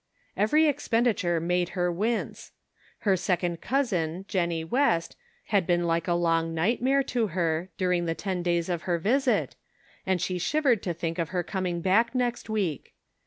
[0.35, 2.53] Every expenditure made her wince!
[3.01, 5.15] Her second cousin Jennie West,
[5.49, 9.55] had been like a long nightmare to her, during the ten days of her visit,
[10.03, 12.95] and she shivered to think of her coming back next week.